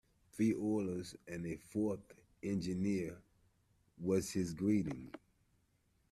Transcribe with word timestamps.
Three 0.31 0.55
oilers 0.55 1.15
and 1.27 1.45
a 1.45 1.57
fourth 1.57 2.11
engineer, 2.41 3.21
was 3.99 4.31
his 4.31 4.55
greeting. 4.55 5.13